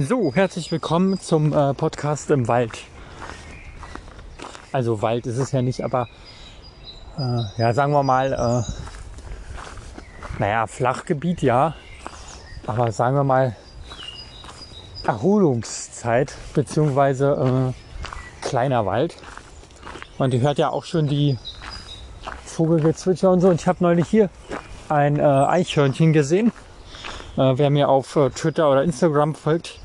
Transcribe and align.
So, 0.00 0.32
herzlich 0.32 0.70
willkommen 0.70 1.18
zum 1.18 1.52
äh, 1.52 1.74
Podcast 1.74 2.30
im 2.30 2.46
Wald. 2.46 2.70
Also 4.70 5.02
Wald 5.02 5.26
ist 5.26 5.38
es 5.38 5.50
ja 5.50 5.60
nicht, 5.60 5.82
aber 5.82 6.06
äh, 7.18 7.40
ja, 7.56 7.74
sagen 7.74 7.92
wir 7.92 8.04
mal, 8.04 8.32
äh, 8.32 8.62
naja, 10.38 10.68
Flachgebiet 10.68 11.42
ja, 11.42 11.74
aber 12.64 12.92
sagen 12.92 13.16
wir 13.16 13.24
mal 13.24 13.56
Erholungszeit 15.04 16.32
beziehungsweise 16.54 17.74
äh, 17.74 18.46
kleiner 18.46 18.86
Wald. 18.86 19.16
Und 20.16 20.32
ihr 20.32 20.42
hört 20.42 20.58
ja 20.58 20.70
auch 20.70 20.84
schon 20.84 21.08
die 21.08 21.36
Vogelgezwitscher 22.44 23.32
und 23.32 23.40
so. 23.40 23.48
Und 23.48 23.60
ich 23.60 23.66
habe 23.66 23.82
neulich 23.82 24.06
hier 24.06 24.30
ein 24.88 25.18
äh, 25.18 25.22
Eichhörnchen 25.24 26.12
gesehen. 26.12 26.52
Äh, 27.36 27.58
wer 27.58 27.70
mir 27.70 27.88
auf 27.88 28.16
Twitter 28.36 28.70
oder 28.70 28.84
Instagram 28.84 29.34
folgt, 29.34 29.80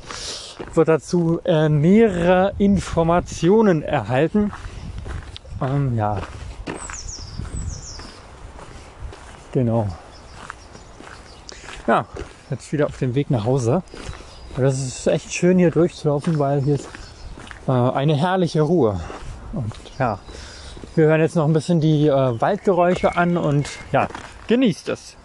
wird 0.74 0.88
dazu 0.88 1.40
äh, 1.44 1.68
nähere 1.68 2.54
Informationen 2.58 3.82
erhalten. 3.82 4.52
Ähm, 5.60 5.96
ja. 5.96 6.20
Genau. 9.52 9.88
Ja, 11.86 12.06
jetzt 12.50 12.72
wieder 12.72 12.86
auf 12.86 12.98
dem 12.98 13.14
Weg 13.14 13.30
nach 13.30 13.44
Hause. 13.44 13.82
Das 14.56 14.78
ist 14.78 15.06
echt 15.06 15.32
schön 15.32 15.58
hier 15.58 15.70
durchzulaufen, 15.70 16.38
weil 16.38 16.62
hier 16.62 16.76
ist 16.76 16.88
äh, 17.66 17.72
eine 17.72 18.14
herrliche 18.14 18.62
Ruhe. 18.62 19.00
Und 19.52 19.72
ja, 19.98 20.18
wir 20.94 21.06
hören 21.06 21.20
jetzt 21.20 21.36
noch 21.36 21.46
ein 21.46 21.52
bisschen 21.52 21.80
die 21.80 22.06
äh, 22.06 22.40
Waldgeräusche 22.40 23.16
an 23.16 23.36
und 23.36 23.68
ja, 23.92 24.08
genießt 24.48 24.88
es. 24.90 25.16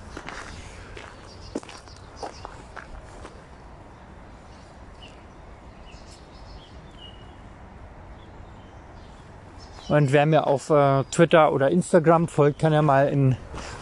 Und 9.90 10.12
wer 10.12 10.28
mir 10.28 10.46
auf 10.46 10.70
äh, 10.70 11.04
Twitter 11.12 11.52
oder 11.52 11.72
Instagram 11.72 12.28
folgt, 12.28 12.60
kann 12.60 12.72
ja 12.74 12.84
mal 12.84 13.10
in, 13.10 13.36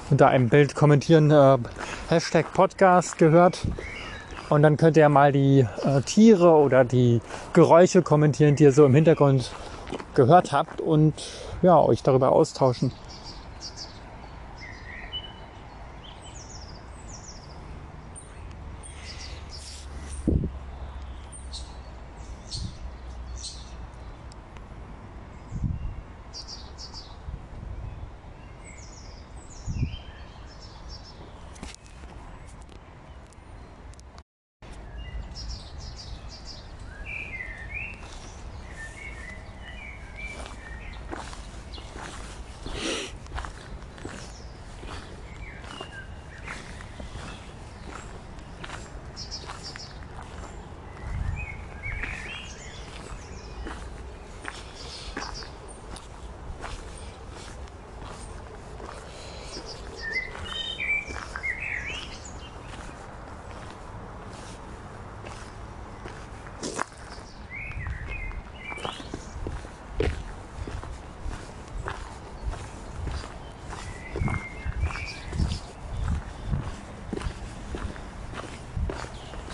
unter 0.09 0.29
einem 0.29 0.47
Bild 0.47 0.73
kommentieren, 0.73 1.31
äh, 1.31 1.57
Hashtag 2.07 2.53
Podcast 2.53 3.17
gehört. 3.17 3.67
Und 4.47 4.63
dann 4.63 4.77
könnt 4.77 4.95
ihr 4.95 5.09
mal 5.09 5.33
die 5.33 5.67
äh, 5.83 6.01
Tiere 6.05 6.51
oder 6.51 6.85
die 6.85 7.19
Geräusche 7.51 8.01
kommentieren, 8.03 8.55
die 8.55 8.63
ihr 8.63 8.71
so 8.71 8.85
im 8.85 8.95
Hintergrund 8.95 9.51
gehört 10.15 10.53
habt 10.53 10.79
und 10.79 11.13
ja, 11.61 11.77
euch 11.77 12.03
darüber 12.03 12.31
austauschen. 12.31 12.93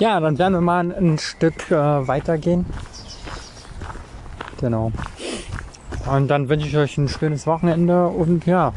Ja, 0.03 0.19
dann 0.19 0.37
werden 0.37 0.55
wir 0.55 0.59
mal 0.59 0.93
ein 0.93 1.17
Stück 1.17 1.71
äh, 1.71 1.75
weitergehen. 1.75 2.65
Genau. 4.59 4.91
Und 6.11 6.27
dann 6.27 6.49
wünsche 6.49 6.67
ich 6.67 6.75
euch 6.75 6.97
ein 6.97 7.07
schönes 7.07 7.47
Wochenende 7.47 8.07
und 8.09 8.45
ja, 8.45 8.73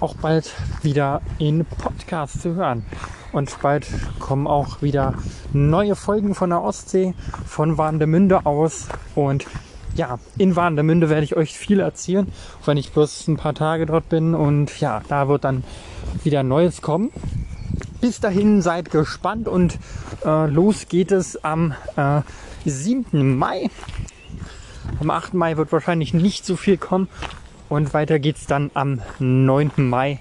auch 0.00 0.16
bald 0.16 0.52
wieder 0.82 1.22
in 1.38 1.64
Podcast 1.64 2.42
zu 2.42 2.56
hören. 2.56 2.84
Und 3.30 3.56
bald 3.62 3.86
kommen 4.18 4.48
auch 4.48 4.82
wieder 4.82 5.14
neue 5.52 5.94
Folgen 5.94 6.34
von 6.34 6.50
der 6.50 6.62
Ostsee, 6.62 7.14
von 7.46 7.78
Warnemünde 7.78 8.44
aus. 8.44 8.88
Und 9.14 9.46
ja, 9.94 10.18
in 10.36 10.56
Warnemünde 10.56 11.10
werde 11.10 11.22
ich 11.22 11.36
euch 11.36 11.56
viel 11.56 11.78
erzählen, 11.78 12.26
wenn 12.64 12.76
ich 12.76 12.90
bloß 12.90 13.28
ein 13.28 13.36
paar 13.36 13.54
Tage 13.54 13.86
dort 13.86 14.08
bin. 14.08 14.34
Und 14.34 14.80
ja, 14.80 15.00
da 15.06 15.28
wird 15.28 15.44
dann 15.44 15.62
wieder 16.24 16.42
Neues 16.42 16.82
kommen. 16.82 17.12
Bis 18.04 18.20
dahin 18.20 18.60
seid 18.60 18.90
gespannt 18.90 19.48
und 19.48 19.78
äh, 20.26 20.46
los 20.50 20.88
geht 20.90 21.10
es 21.10 21.42
am 21.42 21.72
äh, 21.96 22.20
7. 22.66 23.38
Mai. 23.38 23.70
Am 25.00 25.08
8. 25.08 25.32
Mai 25.32 25.56
wird 25.56 25.72
wahrscheinlich 25.72 26.12
nicht 26.12 26.44
so 26.44 26.56
viel 26.56 26.76
kommen 26.76 27.08
und 27.70 27.94
weiter 27.94 28.18
geht 28.18 28.36
es 28.36 28.44
dann 28.44 28.70
am 28.74 29.00
9. 29.20 29.70
Mai 29.78 30.20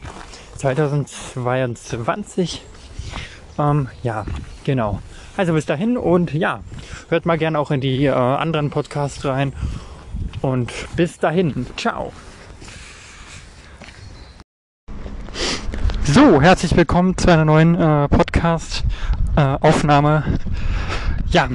2022. 0.59 2.63
Ähm, 3.59 3.89
ja, 4.01 4.25
genau. 4.63 5.01
Also 5.35 5.51
bis 5.51 5.65
dahin 5.65 5.97
und 5.97 6.33
ja, 6.33 6.61
hört 7.09 7.25
mal 7.25 7.37
gerne 7.37 7.59
auch 7.59 7.69
in 7.69 7.81
die 7.81 8.05
äh, 8.05 8.11
anderen 8.11 8.69
Podcasts 8.69 9.25
rein. 9.25 9.51
Und 10.41 10.71
bis 10.95 11.19
dahin, 11.19 11.67
ciao. 11.75 12.13
So, 16.05 16.41
herzlich 16.41 16.75
willkommen 16.75 17.17
zu 17.17 17.31
einer 17.31 17.45
neuen 17.45 17.75
äh, 17.75 18.09
Podcast-Aufnahme. 18.09 20.23
Äh, 20.27 20.31
ja, 21.29 21.47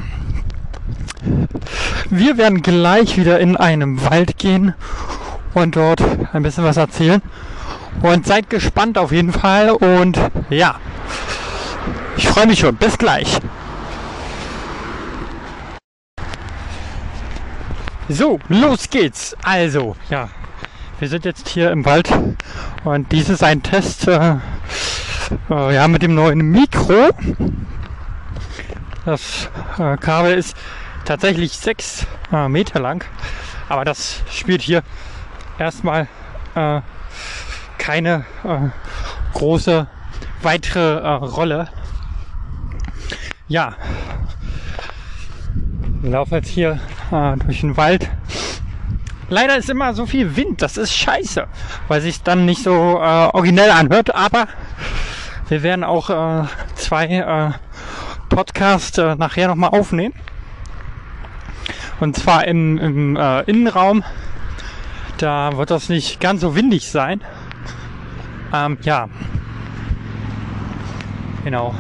wir 2.08 2.38
werden 2.38 2.62
gleich 2.62 3.18
wieder 3.18 3.40
in 3.40 3.58
einem 3.58 4.02
Wald 4.02 4.38
gehen 4.38 4.72
und 5.52 5.76
dort 5.76 6.02
ein 6.32 6.42
bisschen 6.42 6.64
was 6.64 6.78
erzählen. 6.78 7.20
Und 8.00 8.26
seid 8.26 8.48
gespannt 8.48 8.96
auf 8.96 9.12
jeden 9.12 9.32
Fall. 9.32 9.68
Und 9.70 10.18
ja, 10.48 10.76
ich 12.16 12.26
freue 12.26 12.46
mich 12.46 12.60
schon. 12.60 12.76
Bis 12.76 12.96
gleich. 12.96 13.38
So, 18.08 18.38
los 18.48 18.88
geht's. 18.88 19.36
Also, 19.42 19.94
ja, 20.08 20.30
wir 20.98 21.08
sind 21.08 21.24
jetzt 21.24 21.48
hier 21.48 21.70
im 21.70 21.84
Wald 21.84 22.10
und 22.84 23.12
dies 23.12 23.28
ist 23.28 23.44
ein 23.44 23.62
Test 23.62 24.08
äh, 24.08 24.36
äh, 25.50 25.74
ja, 25.74 25.86
mit 25.86 26.02
dem 26.02 26.14
neuen 26.14 26.40
Mikro. 26.50 27.10
Das 29.04 29.48
äh, 29.78 29.96
Kabel 29.96 30.34
ist 30.34 30.56
tatsächlich 31.04 31.52
6 31.52 32.06
äh, 32.32 32.48
Meter 32.48 32.80
lang, 32.80 33.04
aber 33.68 33.84
das 33.84 34.22
spielt 34.30 34.60
hier 34.60 34.82
erstmal 35.58 36.08
äh, 36.56 36.80
keine 37.78 38.24
äh, 38.42 38.68
große 39.34 39.86
weitere 40.42 41.14
Rolle. 41.14 41.68
Ja, 43.46 43.76
wir 46.00 46.10
laufen 46.10 46.34
jetzt 46.34 46.48
hier 46.48 46.80
durch 47.46 47.60
den 47.60 47.78
Wald 47.78 48.10
Leider 49.28 49.56
ist 49.56 49.68
immer 49.68 49.92
so 49.94 50.06
viel 50.06 50.36
Wind, 50.36 50.62
das 50.62 50.76
ist 50.76 50.92
scheiße, 50.94 51.46
weil 51.88 52.00
sich 52.00 52.22
dann 52.22 52.46
nicht 52.46 52.62
so 52.62 52.72
äh, 52.72 53.28
originell 53.32 53.70
anhört, 53.70 54.14
aber 54.14 54.48
wir 55.48 55.62
werden 55.62 55.84
auch 55.84 56.10
äh, 56.10 56.46
zwei 56.74 57.06
äh, 57.06 57.50
Podcasts 58.34 58.96
äh, 58.98 59.14
nachher 59.16 59.48
nochmal 59.48 59.70
aufnehmen. 59.70 60.14
Und 62.00 62.16
zwar 62.16 62.46
im, 62.46 62.78
im 62.78 63.16
äh, 63.16 63.42
Innenraum. 63.42 64.04
Da 65.18 65.56
wird 65.56 65.70
das 65.70 65.88
nicht 65.88 66.20
ganz 66.20 66.42
so 66.42 66.54
windig 66.54 66.90
sein. 66.90 67.22
Ähm, 68.54 68.78
ja. 68.82 69.08
Genau. 71.44 71.74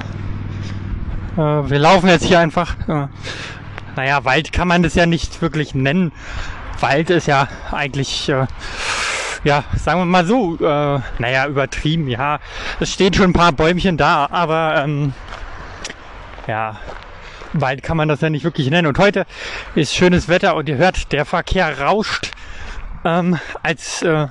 Äh, 1.36 1.40
wir 1.40 1.78
laufen 1.78 2.08
jetzt 2.08 2.24
hier 2.24 2.40
einfach. 2.40 2.76
Äh, 2.88 3.06
naja, 3.96 4.24
Wald 4.24 4.52
kann 4.52 4.68
man 4.68 4.82
das 4.82 4.94
ja 4.94 5.06
nicht 5.06 5.40
wirklich 5.40 5.74
nennen. 5.74 6.12
Wald 6.80 7.10
ist 7.10 7.26
ja 7.26 7.48
eigentlich, 7.72 8.28
äh, 8.28 8.46
ja, 9.44 9.64
sagen 9.76 10.00
wir 10.00 10.04
mal 10.04 10.26
so, 10.26 10.56
äh, 10.56 11.00
naja, 11.18 11.46
übertrieben, 11.46 12.08
ja. 12.08 12.38
Es 12.80 12.92
stehen 12.92 13.14
schon 13.14 13.30
ein 13.30 13.32
paar 13.32 13.52
Bäumchen 13.52 13.96
da, 13.96 14.28
aber 14.30 14.82
ähm, 14.84 15.12
ja, 16.46 16.76
weit 17.52 17.82
kann 17.82 17.96
man 17.96 18.08
das 18.08 18.20
ja 18.20 18.30
nicht 18.30 18.44
wirklich 18.44 18.70
nennen. 18.70 18.86
Und 18.86 18.98
heute 18.98 19.26
ist 19.74 19.94
schönes 19.94 20.28
Wetter 20.28 20.54
und 20.56 20.68
ihr 20.68 20.76
hört, 20.76 21.12
der 21.12 21.24
Verkehr 21.24 21.80
rauscht, 21.80 22.32
ähm, 23.04 23.38
als 23.62 24.02
äh, 24.02 24.28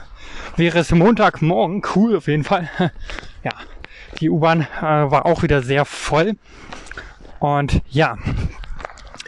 wäre 0.56 0.80
es 0.80 0.92
Montagmorgen. 0.92 1.82
Cool 1.96 2.18
auf 2.18 2.28
jeden 2.28 2.44
Fall. 2.44 2.70
ja, 3.44 3.52
die 4.20 4.30
U-Bahn 4.30 4.62
äh, 4.62 4.84
war 4.84 5.26
auch 5.26 5.44
wieder 5.44 5.62
sehr 5.62 5.86
voll. 5.86 6.36
Und 7.40 7.82
ja, 7.90 8.18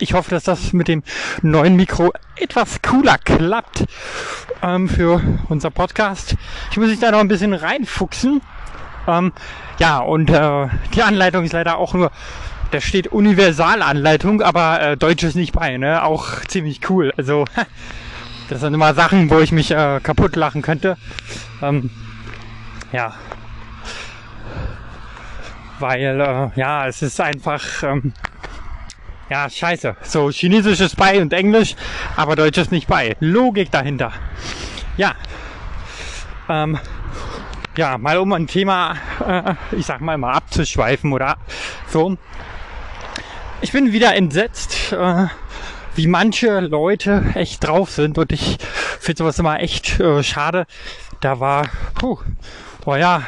ich 0.01 0.13
hoffe, 0.13 0.31
dass 0.31 0.43
das 0.43 0.73
mit 0.73 0.87
dem 0.87 1.03
neuen 1.41 1.75
Mikro 1.75 2.13
etwas 2.35 2.81
cooler 2.81 3.17
klappt 3.17 3.85
ähm, 4.61 4.89
für 4.89 5.21
unser 5.49 5.71
Podcast. 5.71 6.35
Ich 6.71 6.77
muss 6.77 6.89
mich 6.89 6.99
da 6.99 7.11
noch 7.11 7.19
ein 7.19 7.27
bisschen 7.27 7.53
reinfuchsen. 7.53 8.41
Ähm, 9.07 9.33
ja, 9.77 9.99
und 9.99 10.29
äh, 10.29 10.67
die 10.93 11.03
Anleitung 11.03 11.43
ist 11.43 11.53
leider 11.53 11.77
auch 11.77 11.93
nur, 11.93 12.11
da 12.71 12.81
steht 12.81 13.07
Universalanleitung, 13.07 14.41
aber 14.41 14.81
äh, 14.81 14.97
Deutsch 14.97 15.23
ist 15.23 15.35
nicht 15.35 15.53
bei, 15.53 15.77
ne? 15.77 16.03
Auch 16.03 16.41
ziemlich 16.47 16.89
cool. 16.89 17.13
Also, 17.17 17.45
das 18.49 18.61
sind 18.61 18.73
immer 18.73 18.93
Sachen, 18.93 19.29
wo 19.29 19.39
ich 19.39 19.51
mich 19.51 19.71
äh, 19.71 19.99
kaputt 20.01 20.35
lachen 20.35 20.61
könnte. 20.61 20.97
Ähm, 21.61 21.89
ja. 22.91 23.13
Weil, 25.79 26.19
äh, 26.19 26.59
ja, 26.59 26.87
es 26.87 27.01
ist 27.01 27.21
einfach, 27.21 27.83
ähm, 27.83 28.13
ja, 29.29 29.49
scheiße. 29.49 29.95
So, 30.01 30.29
Chinesisch 30.29 30.79
ist 30.79 30.95
bei 30.95 31.21
und 31.21 31.33
Englisch, 31.33 31.75
aber 32.15 32.35
Deutsch 32.35 32.57
ist 32.57 32.71
nicht 32.71 32.87
bei. 32.87 33.15
Logik 33.19 33.71
dahinter. 33.71 34.11
Ja. 34.97 35.13
Ähm, 36.49 36.79
ja, 37.77 37.97
mal 37.97 38.17
um 38.17 38.33
ein 38.33 38.47
Thema, 38.47 38.95
äh, 39.25 39.53
ich 39.71 39.85
sag 39.85 40.01
mal, 40.01 40.17
mal 40.17 40.33
abzuschweifen 40.33 41.13
oder 41.13 41.37
so. 41.87 42.17
Ich 43.61 43.71
bin 43.71 43.91
wieder 43.93 44.15
entsetzt, 44.15 44.93
äh, 44.93 45.27
wie 45.95 46.07
manche 46.07 46.59
Leute 46.59 47.23
echt 47.35 47.65
drauf 47.65 47.91
sind 47.91 48.17
und 48.17 48.31
ich 48.31 48.57
finde 48.99 49.19
sowas 49.19 49.37
immer 49.39 49.59
echt 49.59 49.99
äh, 49.99 50.23
schade. 50.23 50.65
Da 51.21 51.39
war, 51.39 51.69
puh, 51.95 52.19
oh 52.85 52.95
ja, 52.95 53.23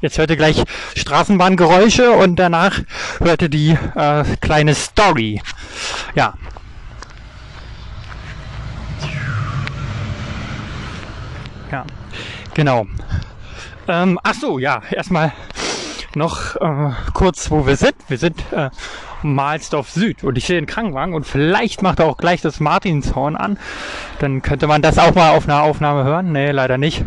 Jetzt 0.00 0.18
hörte 0.18 0.36
gleich 0.36 0.62
Straßenbahngeräusche 0.94 2.10
und 2.12 2.36
danach 2.36 2.80
hörte 3.18 3.48
die 3.48 3.76
äh, 3.94 4.24
kleine 4.40 4.74
Story. 4.74 5.40
Ja. 6.14 6.34
Ja, 11.72 11.84
genau. 12.54 12.86
Ähm, 13.88 14.18
ach 14.22 14.34
so, 14.34 14.58
ja, 14.58 14.82
erstmal 14.90 15.32
noch 16.14 16.56
äh, 16.56 16.92
kurz, 17.12 17.50
wo 17.50 17.66
wir 17.66 17.76
sind. 17.76 17.94
Wir 18.08 18.18
sind 18.18 18.40
äh, 18.52 18.70
Mahlsdorf 19.22 19.90
Süd 19.90 20.24
und 20.24 20.36
ich 20.38 20.46
sehe 20.46 20.56
den 20.56 20.66
Krankenwagen 20.66 21.14
und 21.14 21.26
vielleicht 21.26 21.82
macht 21.82 22.00
er 22.00 22.06
auch 22.06 22.16
gleich 22.16 22.40
das 22.40 22.60
Martinshorn 22.60 23.36
an. 23.36 23.58
Dann 24.18 24.42
könnte 24.42 24.66
man 24.66 24.82
das 24.82 24.98
auch 24.98 25.14
mal 25.14 25.30
auf 25.30 25.44
einer 25.48 25.62
Aufnahme 25.62 26.04
hören. 26.04 26.32
Nee, 26.32 26.50
leider 26.50 26.78
nicht. 26.78 27.04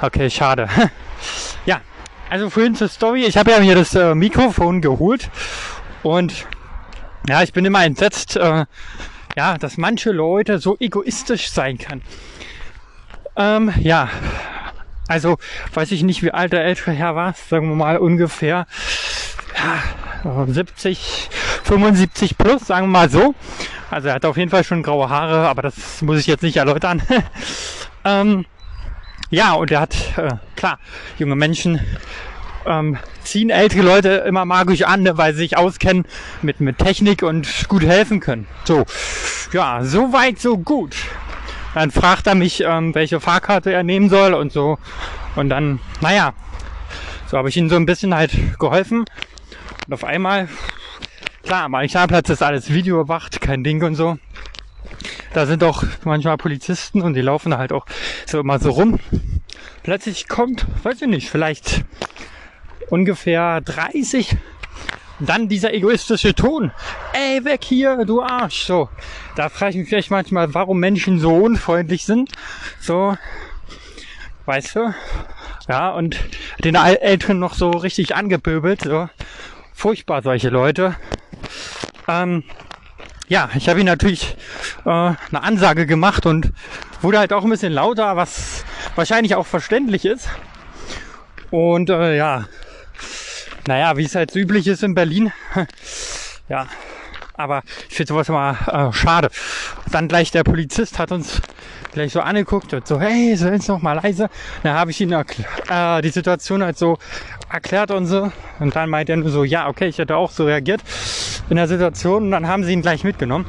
Okay, 0.00 0.30
schade. 0.30 0.68
ja, 1.66 1.80
also 2.32 2.48
vorhin 2.48 2.74
zur 2.74 2.88
Story. 2.88 3.26
Ich 3.26 3.36
habe 3.36 3.50
ja 3.50 3.60
mir 3.60 3.74
das 3.74 3.94
äh, 3.94 4.14
Mikrofon 4.14 4.80
geholt 4.80 5.28
und 6.02 6.46
ja, 7.28 7.42
ich 7.42 7.52
bin 7.52 7.66
immer 7.66 7.84
entsetzt, 7.84 8.36
äh, 8.36 8.64
ja, 9.36 9.58
dass 9.58 9.76
manche 9.76 10.12
Leute 10.12 10.58
so 10.58 10.78
egoistisch 10.80 11.50
sein 11.50 11.76
kann. 11.76 12.00
Ähm, 13.36 13.70
ja, 13.80 14.08
also 15.08 15.36
weiß 15.74 15.92
ich 15.92 16.04
nicht, 16.04 16.22
wie 16.22 16.30
alt 16.30 16.54
der 16.54 16.64
ältere 16.64 16.92
Herr 16.92 17.14
war. 17.14 17.34
Sagen 17.34 17.68
wir 17.68 17.76
mal 17.76 17.98
ungefähr 17.98 18.66
ja, 20.24 20.46
70, 20.46 21.28
75 21.64 22.38
plus, 22.38 22.66
sagen 22.66 22.86
wir 22.86 22.92
mal 22.92 23.10
so. 23.10 23.34
Also 23.90 24.08
er 24.08 24.14
hat 24.14 24.24
auf 24.24 24.38
jeden 24.38 24.50
Fall 24.50 24.64
schon 24.64 24.82
graue 24.82 25.10
Haare, 25.10 25.48
aber 25.48 25.60
das 25.60 26.00
muss 26.00 26.18
ich 26.18 26.28
jetzt 26.28 26.42
nicht 26.42 26.56
erläutern. 26.56 27.02
ähm, 28.06 28.46
ja, 29.32 29.54
und 29.54 29.70
er 29.70 29.80
hat, 29.80 29.96
äh, 30.18 30.34
klar, 30.56 30.78
junge 31.18 31.36
Menschen 31.36 31.80
ähm, 32.66 32.98
ziehen 33.24 33.48
ältere 33.48 33.82
Leute 33.82 34.08
immer 34.26 34.44
magisch 34.44 34.82
an, 34.82 35.02
ne, 35.02 35.16
weil 35.16 35.32
sie 35.32 35.40
sich 35.40 35.56
auskennen 35.56 36.04
mit, 36.42 36.60
mit 36.60 36.76
Technik 36.76 37.22
und 37.22 37.66
gut 37.68 37.82
helfen 37.82 38.20
können. 38.20 38.46
So, 38.64 38.84
ja, 39.52 39.82
so 39.84 40.12
weit, 40.12 40.38
so 40.38 40.58
gut. 40.58 40.94
Dann 41.72 41.90
fragt 41.90 42.26
er 42.26 42.34
mich, 42.34 42.60
ähm, 42.60 42.94
welche 42.94 43.20
Fahrkarte 43.20 43.72
er 43.72 43.82
nehmen 43.82 44.10
soll 44.10 44.34
und 44.34 44.52
so. 44.52 44.78
Und 45.34 45.48
dann, 45.48 45.80
naja, 46.02 46.34
so 47.26 47.38
habe 47.38 47.48
ich 47.48 47.56
ihm 47.56 47.70
so 47.70 47.76
ein 47.76 47.86
bisschen 47.86 48.14
halt 48.14 48.58
geholfen. 48.58 49.06
Und 49.86 49.94
auf 49.94 50.04
einmal, 50.04 50.46
klar, 51.42 51.64
am 51.64 51.70
Martinsplatz 51.70 52.28
ist 52.28 52.42
alles 52.42 52.70
videowacht, 52.70 53.40
kein 53.40 53.64
Ding 53.64 53.82
und 53.82 53.94
so. 53.94 54.18
Da 55.32 55.46
sind 55.46 55.64
auch 55.64 55.82
manchmal 56.04 56.36
Polizisten 56.36 57.00
und 57.00 57.14
die 57.14 57.22
laufen 57.22 57.56
halt 57.56 57.72
auch 57.72 57.86
so 58.32 58.40
immer 58.40 58.58
so 58.58 58.70
rum. 58.70 58.98
Plötzlich 59.82 60.26
kommt, 60.26 60.66
weiß 60.82 61.02
ich 61.02 61.08
nicht, 61.08 61.30
vielleicht 61.30 61.84
ungefähr 62.88 63.60
30 63.60 64.36
dann 65.20 65.48
dieser 65.48 65.72
egoistische 65.72 66.34
Ton. 66.34 66.72
Ey, 67.12 67.44
weg 67.44 67.62
hier, 67.62 68.04
du 68.04 68.22
Arsch. 68.22 68.64
So, 68.64 68.88
da 69.36 69.48
frage 69.50 69.72
ich 69.72 69.76
mich 69.76 69.88
vielleicht 69.88 70.10
manchmal, 70.10 70.52
warum 70.54 70.80
Menschen 70.80 71.20
so 71.20 71.36
unfreundlich 71.36 72.04
sind. 72.04 72.32
So, 72.80 73.16
weißt 74.46 74.76
du? 74.76 74.94
Ja, 75.68 75.90
und 75.90 76.18
den 76.64 76.74
Eltern 76.74 77.38
noch 77.38 77.54
so 77.54 77.70
richtig 77.70 78.16
angepöbelt. 78.16 78.80
So, 78.82 79.08
furchtbar 79.74 80.22
solche 80.22 80.48
Leute. 80.48 80.96
Ähm, 82.08 82.44
ja, 83.28 83.50
ich 83.54 83.68
habe 83.68 83.80
ihm 83.80 83.86
natürlich 83.86 84.36
äh, 84.84 84.88
eine 84.88 85.42
Ansage 85.42 85.86
gemacht 85.86 86.26
und 86.26 86.52
wurde 87.02 87.18
halt 87.18 87.32
auch 87.32 87.44
ein 87.44 87.50
bisschen 87.50 87.72
lauter, 87.72 88.16
was 88.16 88.64
wahrscheinlich 88.94 89.34
auch 89.34 89.46
verständlich 89.46 90.04
ist. 90.04 90.28
Und 91.50 91.90
äh, 91.90 92.16
ja, 92.16 92.46
naja, 93.66 93.96
wie 93.96 94.04
es 94.04 94.14
halt 94.14 94.34
üblich 94.34 94.66
ist 94.66 94.82
in 94.82 94.94
Berlin. 94.94 95.32
ja, 96.48 96.66
aber 97.34 97.62
ich 97.88 97.96
finde 97.96 98.08
sowas 98.08 98.28
immer 98.28 98.56
äh, 98.66 98.92
schade. 98.92 99.30
Dann 99.90 100.08
gleich 100.08 100.30
der 100.30 100.44
Polizist 100.44 100.98
hat 100.98 101.12
uns 101.12 101.40
gleich 101.92 102.12
so 102.12 102.20
angeguckt 102.20 102.72
und 102.72 102.86
so, 102.86 103.00
hey, 103.00 103.36
so 103.36 103.48
jetzt 103.48 103.68
noch 103.68 103.82
mal 103.82 103.94
leise. 104.02 104.30
Dann 104.62 104.74
habe 104.74 104.90
ich 104.90 105.00
ihm 105.00 105.12
äh, 105.12 106.02
die 106.02 106.10
Situation 106.10 106.62
halt 106.62 106.78
so 106.78 106.98
erklärt 107.50 107.90
und 107.90 108.06
so. 108.06 108.32
Und 108.58 108.74
dann 108.74 108.88
meint 108.88 109.10
er 109.10 109.16
nur 109.16 109.30
so, 109.30 109.44
ja, 109.44 109.68
okay, 109.68 109.88
ich 109.88 109.98
hätte 109.98 110.16
auch 110.16 110.30
so 110.30 110.44
reagiert 110.44 110.82
in 111.50 111.56
der 111.56 111.68
Situation. 111.68 112.24
Und 112.24 112.30
dann 112.30 112.48
haben 112.48 112.64
sie 112.64 112.72
ihn 112.72 112.82
gleich 112.82 113.04
mitgenommen. 113.04 113.46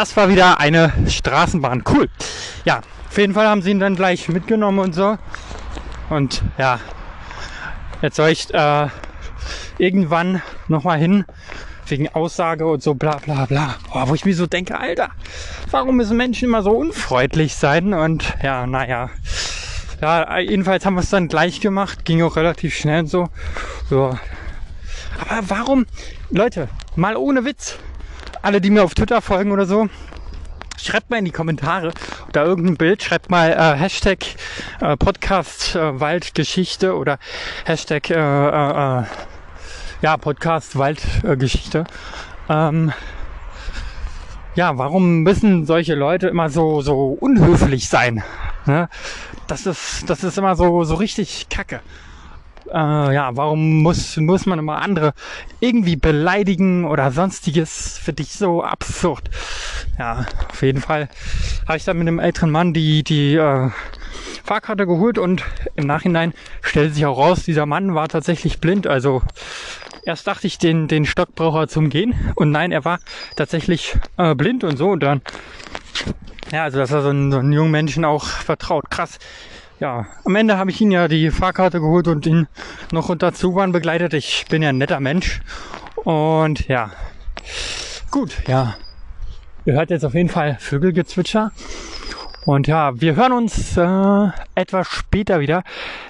Das 0.00 0.16
war 0.16 0.30
wieder 0.30 0.58
eine 0.58 0.94
Straßenbahn. 1.08 1.84
Cool. 1.86 2.08
Ja, 2.64 2.80
auf 3.10 3.18
jeden 3.18 3.34
Fall 3.34 3.46
haben 3.46 3.60
sie 3.60 3.70
ihn 3.70 3.80
dann 3.80 3.96
gleich 3.96 4.30
mitgenommen 4.30 4.78
und 4.78 4.94
so. 4.94 5.18
Und 6.08 6.40
ja, 6.56 6.80
jetzt 8.00 8.16
soll 8.16 8.30
ich 8.30 8.48
äh, 8.54 8.86
irgendwann 9.76 10.40
nochmal 10.68 10.98
hin 10.98 11.26
wegen 11.86 12.08
Aussage 12.08 12.66
und 12.66 12.82
so 12.82 12.94
bla 12.94 13.18
bla 13.18 13.44
bla. 13.44 13.74
Boah, 13.92 14.08
wo 14.08 14.14
ich 14.14 14.24
mir 14.24 14.34
so 14.34 14.46
denke, 14.46 14.80
Alter, 14.80 15.10
warum 15.70 15.96
müssen 15.96 16.16
Menschen 16.16 16.46
immer 16.46 16.62
so 16.62 16.70
unfreundlich 16.70 17.54
sein? 17.54 17.92
Und 17.92 18.24
ja, 18.42 18.66
naja. 18.66 19.10
Ja, 20.00 20.38
jedenfalls 20.38 20.86
haben 20.86 20.94
wir 20.94 21.02
es 21.02 21.10
dann 21.10 21.28
gleich 21.28 21.60
gemacht, 21.60 22.06
ging 22.06 22.22
auch 22.22 22.36
relativ 22.36 22.74
schnell 22.74 23.00
und 23.00 23.08
so. 23.08 23.28
so. 23.90 24.18
Aber 25.20 25.50
warum, 25.50 25.84
Leute, 26.30 26.70
mal 26.96 27.18
ohne 27.18 27.44
Witz, 27.44 27.76
alle, 28.42 28.60
die 28.60 28.70
mir 28.70 28.82
auf 28.82 28.94
Twitter 28.94 29.20
folgen 29.20 29.52
oder 29.52 29.66
so, 29.66 29.88
schreibt 30.78 31.10
mal 31.10 31.18
in 31.18 31.24
die 31.24 31.30
Kommentare 31.30 31.92
oder 32.28 32.44
irgendein 32.44 32.76
Bild, 32.76 33.02
schreibt 33.02 33.30
mal 33.30 33.52
äh, 33.52 33.78
Hashtag 33.78 34.24
äh, 34.80 34.96
Podcast 34.96 35.76
äh, 35.76 36.00
Waldgeschichte 36.00 36.96
oder 36.96 37.18
Hashtag 37.64 38.10
äh, 38.10 38.14
äh, 38.14 39.00
äh 39.00 39.04
ja, 40.02 40.16
Podcast 40.16 40.78
Waldgeschichte. 40.78 41.84
ähm, 42.48 42.92
ja, 44.54 44.78
warum 44.78 45.20
müssen 45.20 45.66
solche 45.66 45.94
Leute 45.94 46.28
immer 46.28 46.48
so, 46.48 46.80
so 46.80 47.16
unhöflich 47.20 47.88
sein? 47.88 48.24
Ne? 48.64 48.88
Das 49.46 49.66
ist, 49.66 50.08
das 50.08 50.24
ist 50.24 50.38
immer 50.38 50.56
so, 50.56 50.84
so 50.84 50.94
richtig 50.94 51.48
kacke 51.50 51.80
äh, 52.72 53.14
ja, 53.14 53.30
warum 53.36 53.82
muss, 53.82 54.16
muss 54.16 54.46
man 54.46 54.58
immer 54.58 54.80
andere 54.80 55.12
irgendwie 55.60 55.96
beleidigen 55.96 56.84
oder 56.84 57.10
sonstiges? 57.10 57.98
Für 57.98 58.12
dich 58.12 58.32
so 58.32 58.62
absurd. 58.62 59.30
Ja, 59.98 60.26
auf 60.48 60.62
jeden 60.62 60.80
Fall 60.80 61.08
habe 61.66 61.76
ich 61.76 61.84
dann 61.84 61.98
mit 61.98 62.08
einem 62.08 62.18
älteren 62.18 62.50
Mann 62.50 62.72
die, 62.72 63.02
die 63.02 63.34
äh, 63.34 63.70
Fahrkarte 64.44 64.86
geholt 64.86 65.18
und 65.18 65.44
im 65.76 65.86
Nachhinein 65.86 66.32
stellt 66.62 66.94
sich 66.94 67.06
auch 67.06 67.18
raus, 67.18 67.44
dieser 67.44 67.66
Mann 67.66 67.94
war 67.94 68.08
tatsächlich 68.08 68.60
blind. 68.60 68.86
Also 68.86 69.22
erst 70.04 70.26
dachte 70.26 70.46
ich, 70.46 70.58
den, 70.58 70.88
den 70.88 71.06
Stock 71.06 71.34
braucht 71.34 71.58
er 71.58 71.68
zum 71.68 71.90
Gehen 71.90 72.14
und 72.34 72.50
nein, 72.50 72.72
er 72.72 72.84
war 72.84 73.00
tatsächlich 73.36 73.96
äh, 74.16 74.34
blind 74.34 74.64
und 74.64 74.76
so 74.76 74.90
und 74.90 75.02
dann 75.02 75.22
ja, 76.52 76.64
also 76.64 76.78
dass 76.78 76.90
er 76.90 77.02
so 77.02 77.10
einen, 77.10 77.30
so 77.30 77.38
einen 77.38 77.52
jungen 77.52 77.70
Menschen 77.70 78.04
auch 78.04 78.24
vertraut. 78.24 78.90
Krass 78.90 79.18
ja, 79.80 80.06
am 80.24 80.36
Ende 80.36 80.58
habe 80.58 80.70
ich 80.70 80.80
ihn 80.80 80.90
ja 80.90 81.08
die 81.08 81.30
Fahrkarte 81.30 81.80
geholt 81.80 82.06
und 82.06 82.26
ihn 82.26 82.46
noch 82.92 83.08
unter 83.08 83.32
Zubahn 83.32 83.72
begleitet. 83.72 84.12
Ich 84.14 84.44
bin 84.48 84.62
ja 84.62 84.68
ein 84.68 84.78
netter 84.78 85.00
Mensch. 85.00 85.40
Und 85.96 86.68
ja, 86.68 86.90
gut, 88.10 88.46
ja. 88.46 88.76
Ihr 89.64 89.74
hört 89.74 89.90
jetzt 89.90 90.04
auf 90.04 90.14
jeden 90.14 90.28
Fall 90.28 90.56
Vögelgezwitscher. 90.60 91.50
Und 92.46 92.66
ja, 92.66 92.98
wir 92.98 93.16
hören 93.16 93.32
uns 93.32 93.76
äh, 93.76 94.28
etwas 94.54 94.88
später 94.88 95.40
wieder. 95.40 95.62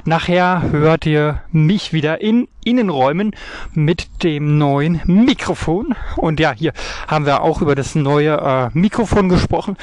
Nachher 0.04 0.62
hört 0.70 1.04
ihr 1.04 1.42
mich 1.50 1.92
wieder 1.92 2.20
in 2.20 2.46
Innenräumen 2.64 3.32
mit 3.72 4.22
dem 4.22 4.56
neuen 4.56 5.00
Mikrofon. 5.06 5.96
Und 6.16 6.38
ja, 6.38 6.52
hier 6.52 6.72
haben 7.08 7.26
wir 7.26 7.42
auch 7.42 7.62
über 7.62 7.74
das 7.74 7.96
neue 7.96 8.36
äh, 8.36 8.78
Mikrofon 8.78 9.28
gesprochen. 9.28 9.76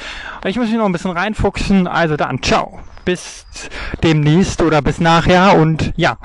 Ich 0.44 0.56
muss 0.56 0.68
mich 0.68 0.78
noch 0.78 0.86
ein 0.86 0.92
bisschen 0.92 1.10
reinfuchsen. 1.10 1.86
Also 1.86 2.16
dann, 2.16 2.42
ciao. 2.42 2.78
Bis 3.04 3.46
demnächst 4.02 4.62
oder 4.62 4.80
bis 4.80 5.00
nachher. 5.00 5.58
Und 5.58 5.92
ja, 5.96 6.16